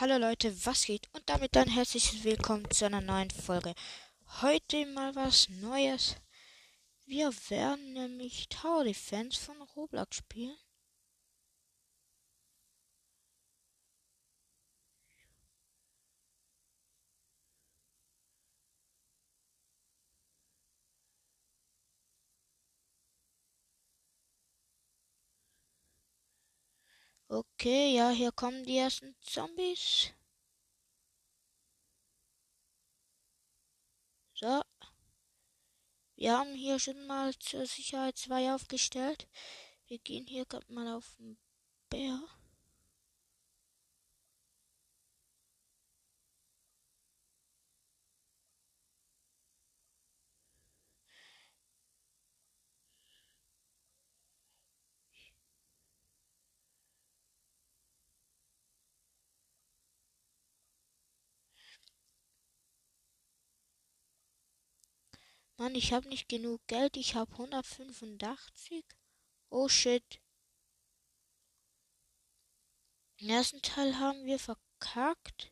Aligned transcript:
Hallo 0.00 0.16
Leute, 0.16 0.54
was 0.64 0.84
geht? 0.84 1.08
Und 1.12 1.28
damit 1.28 1.56
ein 1.56 1.66
herzliches 1.66 2.22
Willkommen 2.22 2.70
zu 2.70 2.86
einer 2.86 3.00
neuen 3.00 3.30
Folge. 3.30 3.74
Heute 4.42 4.86
mal 4.86 5.12
was 5.16 5.48
Neues. 5.48 6.14
Wir 7.06 7.32
werden 7.48 7.94
nämlich 7.94 8.48
Tower 8.48 8.84
Defense 8.84 9.40
von 9.40 9.60
Roblox 9.74 10.18
spielen. 10.18 10.56
Okay, 27.30 27.94
ja, 27.94 28.10
hier 28.10 28.32
kommen 28.32 28.64
die 28.64 28.78
ersten 28.78 29.14
Zombies. 29.20 30.12
So. 34.32 34.62
Wir 36.16 36.38
haben 36.38 36.54
hier 36.54 36.78
schon 36.78 37.06
mal 37.06 37.34
zur 37.38 37.66
Sicherheit 37.66 38.16
zwei 38.16 38.52
aufgestellt. 38.54 39.28
Wir 39.86 39.98
gehen 39.98 40.26
hier 40.26 40.46
gerade 40.46 40.72
mal 40.72 40.88
auf 40.96 41.16
den 41.18 41.38
Bär. 41.90 42.20
Mann, 65.58 65.74
ich 65.74 65.92
habe 65.92 66.08
nicht 66.08 66.28
genug 66.28 66.64
Geld. 66.68 66.96
Ich 66.96 67.16
habe 67.16 67.32
185. 67.32 68.84
Oh 69.50 69.68
shit. 69.68 70.20
Den 73.20 73.30
ersten 73.30 73.60
Teil 73.62 73.98
haben 73.98 74.24
wir 74.24 74.38
verkackt. 74.38 75.50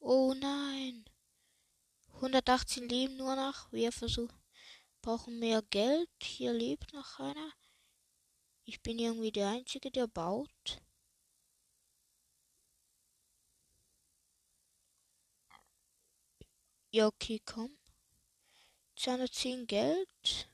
Oh 0.00 0.34
nein. 0.34 1.04
118 2.14 2.88
leben 2.88 3.16
nur 3.16 3.36
noch. 3.36 3.70
Wir 3.70 3.92
versuchen, 3.92 4.42
brauchen 5.00 5.38
mehr 5.38 5.62
Geld. 5.62 6.10
Hier 6.20 6.52
lebt 6.52 6.92
noch 6.92 7.20
einer. 7.20 7.52
Ich 8.68 8.82
bin 8.82 8.98
irgendwie 8.98 9.32
der 9.32 9.48
Einzige, 9.48 9.90
der 9.90 10.06
baut. 10.06 10.82
Ja, 16.90 17.06
okay, 17.06 17.40
komm. 17.46 17.78
210 18.96 19.66
Geld. 19.66 20.50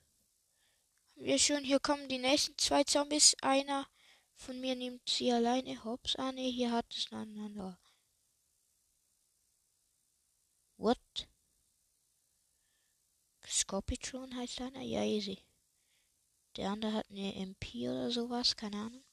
Haben 1.16 1.24
wir 1.24 1.38
schon. 1.40 1.64
Hier 1.64 1.80
kommen 1.80 2.08
die 2.08 2.18
nächsten 2.18 2.56
zwei 2.56 2.84
Zombies. 2.84 3.34
Einer 3.42 3.88
von 4.36 4.60
mir 4.60 4.76
nimmt 4.76 5.08
sie 5.08 5.32
alleine 5.32 5.82
hops. 5.82 6.14
Ah, 6.14 6.30
ne, 6.30 6.48
hier 6.48 6.70
hat 6.70 6.86
es 6.94 7.12
einen 7.12 7.40
anderen. 7.40 7.76
What? 10.76 11.28
Scorpitron 13.44 14.36
heißt 14.36 14.60
einer? 14.60 14.82
Ja, 14.82 15.02
easy. 15.02 15.42
Der 16.56 16.70
andere 16.70 16.92
hat 16.92 17.10
eine 17.10 17.34
MP 17.34 17.88
oder 17.88 18.10
sowas, 18.10 18.56
keine 18.56 18.76
Ahnung. 18.76 19.04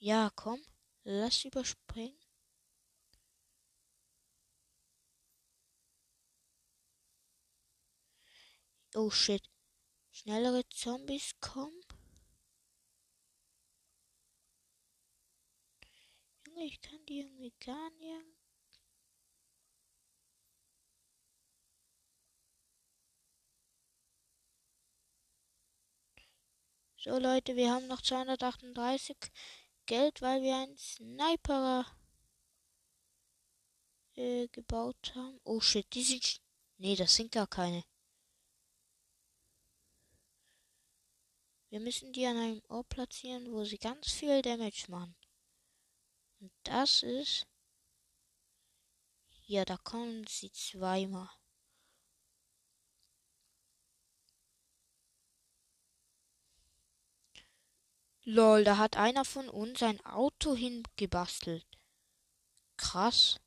Ja, 0.00 0.30
komm, 0.34 0.60
lass 1.04 1.44
überspringen. 1.44 2.18
Oh 8.94 9.10
shit. 9.10 9.42
Schnellere 10.10 10.68
Zombies 10.70 11.32
kommen. 11.40 11.80
Junge, 16.46 16.64
ich 16.64 16.80
kann 16.80 17.04
die 17.06 17.20
irgendwie 17.20 17.52
gar 17.64 17.90
nicht 17.90 18.37
So 27.00 27.16
Leute, 27.16 27.54
wir 27.54 27.70
haben 27.70 27.86
noch 27.86 28.02
238 28.02 29.16
Geld, 29.86 30.20
weil 30.20 30.42
wir 30.42 30.56
einen 30.56 30.76
Sniper 30.76 31.86
äh, 34.16 34.48
gebaut 34.48 35.12
haben. 35.14 35.40
Oh 35.44 35.60
shit, 35.60 35.86
die 35.94 36.02
sind... 36.02 36.40
Nee, 36.76 36.96
das 36.96 37.14
sind 37.14 37.30
gar 37.30 37.46
keine. 37.46 37.84
Wir 41.68 41.78
müssen 41.78 42.12
die 42.12 42.26
an 42.26 42.36
einem 42.36 42.62
Ort 42.66 42.88
platzieren, 42.88 43.52
wo 43.52 43.62
sie 43.62 43.78
ganz 43.78 44.10
viel 44.10 44.42
Damage 44.42 44.86
machen. 44.88 45.14
Und 46.40 46.50
das 46.64 47.04
ist... 47.04 47.46
Ja, 49.46 49.64
da 49.64 49.76
kommen 49.76 50.26
sie 50.26 50.50
zweimal. 50.50 51.30
Lol, 58.30 58.62
da 58.62 58.76
hat 58.76 58.98
einer 58.98 59.24
von 59.24 59.48
uns 59.48 59.82
ein 59.82 60.04
Auto 60.04 60.54
hingebastelt. 60.54 61.64
Krass. 62.76 63.40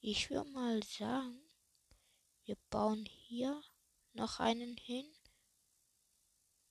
Ich 0.00 0.30
würde 0.30 0.50
mal 0.50 0.82
sagen, 0.82 1.40
wir 2.44 2.56
bauen 2.70 3.04
hier 3.06 3.62
noch 4.14 4.40
einen 4.40 4.76
hin 4.78 5.06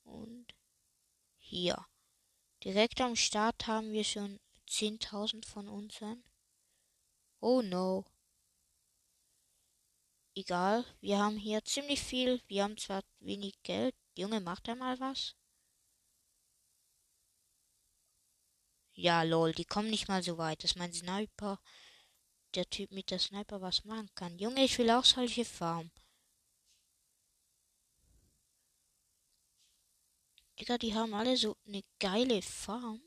und 0.03 0.53
hier. 1.38 1.88
Direkt 2.62 3.00
am 3.00 3.16
Start 3.16 3.68
haben 3.68 3.94
wir 3.94 4.03
schon 4.03 4.43
10.000 4.73 5.45
von 5.45 5.67
unseren. 5.69 6.23
Oh 7.39 7.61
no. 7.61 8.06
Egal, 10.35 10.84
wir 11.00 11.19
haben 11.19 11.38
hier 11.38 11.63
ziemlich 11.63 12.01
viel. 12.01 12.41
Wir 12.47 12.63
haben 12.63 12.78
zwar 12.78 13.03
wenig 13.19 13.61
Geld. 13.61 13.95
Junge, 14.17 14.39
macht 14.39 14.67
er 14.67 14.75
mal 14.75 15.00
was? 15.00 15.35
Ja, 18.95 19.22
lol, 19.22 19.53
die 19.53 19.66
kommen 19.66 19.91
nicht 19.91 20.07
mal 20.07 20.23
so 20.23 20.39
weit. 20.39 20.63
Das 20.63 20.72
ist 20.72 20.78
mein 20.78 20.91
Sniper. 20.94 21.59
Der 22.55 22.67
Typ 22.67 22.91
mit 22.91 23.11
der 23.11 23.19
Sniper 23.19 23.61
was 23.61 23.85
machen 23.85 24.09
kann. 24.16 24.40
Junge, 24.40 24.63
ich 24.63 24.78
will 24.79 24.90
auch 24.90 25.05
solche 25.05 25.45
Farm. 25.45 25.91
Digga, 30.59 30.78
die 30.79 30.95
haben 30.95 31.13
alle 31.13 31.38
so 31.38 31.57
eine 31.67 31.84
geile 32.00 32.41
Farm. 32.41 33.01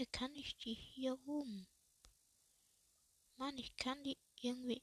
Wie 0.00 0.06
kann 0.06 0.34
ich 0.34 0.56
die 0.56 0.72
hier 0.72 1.12
rum? 1.26 1.66
Mann, 3.36 3.58
ich 3.58 3.76
kann 3.76 4.02
die 4.02 4.16
irgendwie 4.40 4.82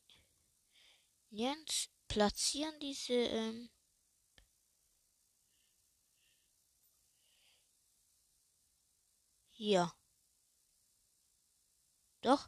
nirgends 1.32 1.90
platzieren, 2.08 2.80
diese, 2.80 3.14
ähm, 3.14 3.68
hier. 9.50 9.92
Doch. 12.22 12.48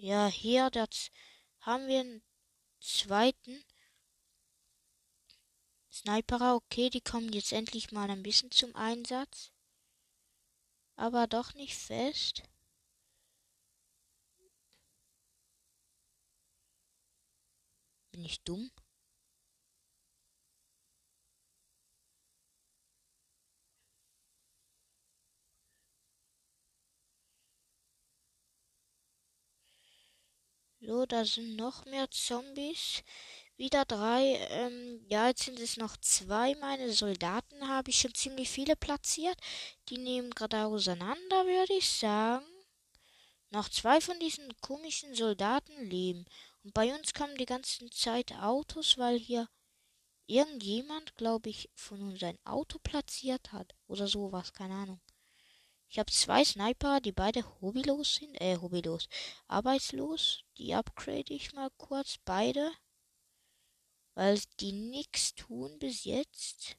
Ja, 0.00 0.28
hier 0.28 0.70
das 0.70 1.10
haben 1.60 1.88
wir 1.88 2.00
einen 2.00 2.22
zweiten 2.80 3.64
Sniperer. 5.90 6.54
Okay, 6.54 6.88
die 6.88 7.00
kommen 7.00 7.32
jetzt 7.32 7.52
endlich 7.52 7.90
mal 7.90 8.08
ein 8.08 8.22
bisschen 8.22 8.52
zum 8.52 8.74
Einsatz. 8.76 9.50
Aber 10.94 11.26
doch 11.26 11.52
nicht 11.54 11.76
fest. 11.76 12.44
Bin 18.12 18.24
ich 18.24 18.40
dumm? 18.42 18.70
So, 30.88 31.04
da 31.04 31.22
sind 31.22 31.56
noch 31.56 31.84
mehr 31.84 32.10
Zombies. 32.10 33.02
Wieder 33.58 33.84
drei. 33.84 34.38
Ähm, 34.48 35.04
ja, 35.06 35.28
jetzt 35.28 35.44
sind 35.44 35.60
es 35.60 35.76
noch 35.76 35.98
zwei. 35.98 36.54
Meine 36.54 36.90
Soldaten 36.92 37.68
habe 37.68 37.90
ich 37.90 38.00
schon 38.00 38.14
ziemlich 38.14 38.48
viele 38.48 38.74
platziert. 38.74 39.38
Die 39.90 39.98
nehmen 39.98 40.30
gerade 40.30 40.64
auseinander, 40.64 41.44
würde 41.44 41.74
ich 41.74 41.90
sagen. 41.90 42.46
Noch 43.50 43.68
zwei 43.68 44.00
von 44.00 44.18
diesen 44.18 44.48
komischen 44.62 45.14
Soldaten 45.14 45.90
leben. 45.90 46.24
Und 46.64 46.72
bei 46.72 46.94
uns 46.94 47.12
kommen 47.12 47.36
die 47.36 47.44
ganze 47.44 47.90
Zeit 47.90 48.32
Autos, 48.40 48.96
weil 48.96 49.18
hier 49.18 49.46
irgendjemand, 50.26 51.16
glaube 51.16 51.50
ich, 51.50 51.68
von 51.74 52.00
uns 52.00 52.22
ein 52.22 52.38
Auto 52.46 52.78
platziert 52.78 53.52
hat. 53.52 53.74
Oder 53.88 54.06
sowas, 54.06 54.54
keine 54.54 54.72
Ahnung. 54.72 55.00
Ich 55.90 55.98
habe 55.98 56.12
zwei 56.12 56.44
Sniper, 56.44 57.00
die 57.00 57.12
beide 57.12 57.42
hobbylos 57.60 58.16
sind. 58.16 58.38
Äh, 58.40 58.58
hobbylos. 58.58 59.08
Arbeitslos. 59.46 60.44
Die 60.58 60.74
upgrade 60.74 61.32
ich 61.32 61.54
mal 61.54 61.70
kurz. 61.78 62.18
Beide. 62.24 62.72
Weil 64.14 64.38
die 64.60 64.72
nichts 64.72 65.34
tun 65.34 65.78
bis 65.78 66.04
jetzt. 66.04 66.76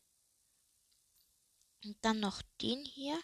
Und 1.84 1.98
dann 2.06 2.20
noch 2.20 2.44
den 2.62 2.86
hier. 2.86 3.20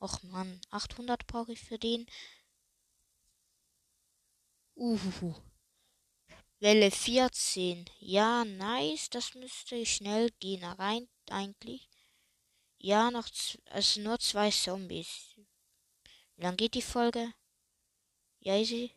Och 0.00 0.22
man, 0.24 0.60
800 0.70 1.26
brauche 1.26 1.52
ich 1.52 1.60
für 1.60 1.78
den. 1.78 2.06
Uhuhu. 4.74 5.34
Welle 6.58 6.90
14. 6.90 7.84
Ja, 8.00 8.44
nice. 8.44 9.10
Das 9.10 9.34
müsste 9.34 9.86
schnell 9.86 10.30
gehen. 10.40 10.64
Rein 10.64 11.08
eigentlich. 11.28 11.88
Ja, 12.82 13.10
noch 13.10 13.28
also 13.66 14.00
nur 14.00 14.18
zwei 14.18 14.50
Zombies. 14.50 15.36
Wie 16.36 16.42
lang 16.42 16.56
geht 16.56 16.74
die 16.74 16.82
Folge? 16.82 17.34
Ja, 18.40 18.56
easy. 18.56 18.96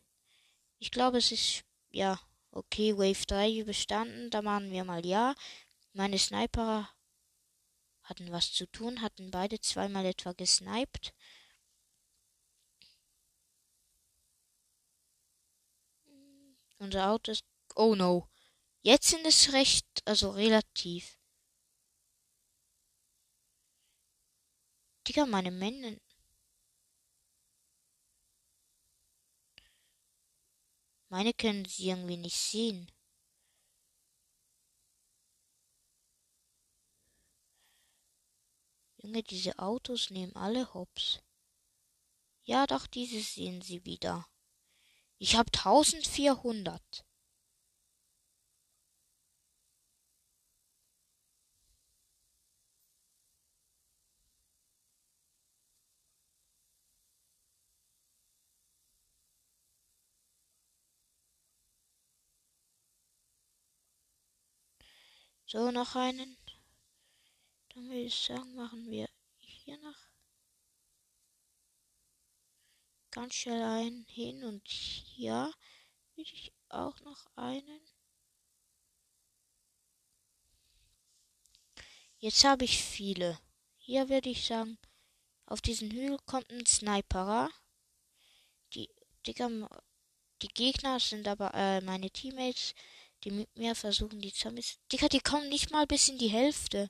Ich 0.79 0.89
glaube, 0.89 1.17
es 1.17 1.31
ist 1.33 1.65
ja 1.89 2.17
okay. 2.51 2.97
Wave 2.97 3.25
3 3.27 3.59
überstanden. 3.59 4.29
Da 4.29 4.41
machen 4.41 4.71
wir 4.71 4.85
mal 4.85 5.05
ja. 5.05 5.35
Meine 5.91 6.17
Sniper 6.17 6.89
hatten 8.03 8.31
was 8.31 8.53
zu 8.53 8.67
tun, 8.67 9.01
hatten 9.01 9.31
beide 9.31 9.59
zweimal 9.59 10.05
etwa 10.05 10.31
gesniped. 10.31 11.13
Unser 16.79 17.11
Auto 17.11 17.31
ist. 17.31 17.45
Oh 17.75 17.95
no. 17.95 18.29
Jetzt 18.81 19.09
sind 19.09 19.25
es 19.25 19.51
recht, 19.53 19.85
also 20.05 20.31
relativ. 20.31 21.17
Digga, 25.07 25.25
meine 25.25 25.51
Männer. 25.51 25.97
Meine 31.09 31.33
können 31.33 31.65
sie 31.65 31.89
irgendwie 31.89 32.17
nicht 32.17 32.37
sehen. 32.37 32.89
Junge, 38.97 39.21
diese 39.21 39.59
Autos 39.59 40.09
nehmen 40.09 40.35
alle 40.35 40.73
Hops. 40.73 41.21
Ja, 42.45 42.65
doch, 42.65 42.87
diese 42.87 43.19
sehen 43.21 43.61
sie 43.61 43.85
wieder. 43.85 44.25
Ich 45.17 45.35
hab 45.35 45.47
1400. 45.47 47.05
So, 65.53 65.69
noch 65.69 65.95
einen. 65.95 66.35
Dann 67.69 67.83
würde 67.87 67.99
ich 67.99 68.25
sagen, 68.25 68.55
machen 68.55 68.89
wir 68.89 69.07
hier 69.37 69.77
noch 69.77 69.99
ganz 73.11 73.35
schnell 73.35 73.61
einen 73.61 74.03
hin 74.05 74.43
und 74.45 74.67
hier 74.67 75.53
würde 76.15 76.31
ich 76.31 76.51
auch 76.69 76.99
noch 77.01 77.27
einen. 77.35 77.81
Jetzt 82.17 82.43
habe 82.45 82.65
ich 82.65 82.83
viele. 82.83 83.37
Hier 83.77 84.09
würde 84.09 84.31
ich 84.31 84.47
sagen, 84.47 84.79
auf 85.45 85.61
diesen 85.61 85.91
Hügel 85.91 86.17
kommt 86.25 86.51
ein 86.51 86.65
Sniperer. 86.65 87.51
Die, 88.73 88.89
Digga, 89.27 89.69
die 90.41 90.47
Gegner 90.47 90.99
sind 90.99 91.27
aber 91.27 91.53
äh, 91.53 91.79
meine 91.81 92.09
Teammates 92.09 92.73
die 93.23 93.31
mit 93.31 93.55
mir 93.57 93.75
versuchen, 93.75 94.19
die 94.19 94.33
Zombies. 94.33 94.79
Digga, 94.91 95.07
die 95.07 95.19
kommen 95.19 95.49
nicht 95.49 95.71
mal 95.71 95.87
bis 95.87 96.09
in 96.09 96.17
die 96.17 96.29
Hälfte. 96.29 96.89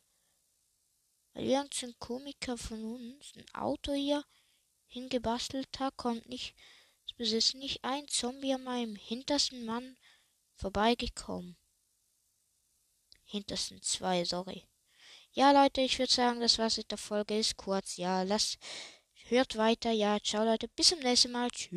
Weil 1.33 1.45
irgendein 1.45 1.97
Komiker 1.99 2.57
von 2.57 2.83
uns 2.83 3.33
ein 3.35 3.55
Auto 3.55 3.93
hier 3.93 4.23
hingebastelt 4.87 5.79
hat, 5.79 5.97
kommt 5.97 6.29
nicht. 6.29 6.55
Es 7.07 7.13
besitzt 7.13 7.55
nicht 7.55 7.83
ein 7.83 8.07
Zombie 8.07 8.53
an 8.53 8.63
meinem 8.63 8.95
hintersten 8.95 9.65
Mann 9.65 9.97
vorbeigekommen. 10.55 11.57
Hintersten 13.25 13.81
zwei, 13.81 14.23
sorry. 14.25 14.67
Ja, 15.31 15.51
Leute, 15.51 15.81
ich 15.81 15.97
würde 15.97 16.13
sagen, 16.13 16.39
das 16.39 16.59
war's 16.59 16.77
mit 16.77 16.91
der 16.91 16.99
Folge. 16.99 17.37
Ist 17.37 17.57
kurz. 17.57 17.97
Ja, 17.97 18.21
lasst, 18.21 18.59
hört 19.29 19.57
weiter. 19.57 19.91
Ja, 19.91 20.19
ciao, 20.19 20.45
Leute. 20.45 20.67
Bis 20.67 20.89
zum 20.89 20.99
nächsten 20.99 21.31
Mal. 21.31 21.49
Tschüss. 21.49 21.71